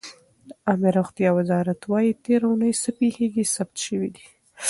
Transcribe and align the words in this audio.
د 0.47 0.49
عامې 0.67 0.89
روغتیا 0.97 1.29
وزارت 1.39 1.79
وایي 1.85 2.11
تېره 2.25 2.45
اوونۍ 2.47 2.71
څه 2.81 2.89
پېښې 2.99 3.27
ثبت 3.55 3.77
شوې 3.87 4.09
دي. 4.15 4.25